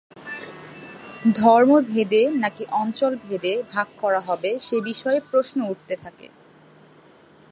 ধর্মভেদে 1.35 2.21
নাকি 2.35 2.63
অঞ্চলভেদে 2.71 3.53
ভাগ 3.69 3.87
করা 4.01 4.19
হবে 4.19 4.49
সে 4.59 4.77
বিষয়ে 4.81 5.19
প্রশ্ন 5.31 5.57
উঠতে 5.69 5.95
থাকে। 5.95 6.27